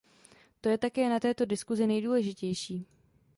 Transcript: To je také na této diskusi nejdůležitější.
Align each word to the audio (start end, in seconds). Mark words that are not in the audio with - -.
To 0.61 0.69
je 0.69 0.77
také 0.77 1.09
na 1.09 1.19
této 1.19 1.45
diskusi 1.45 1.87
nejdůležitější. 1.87 2.85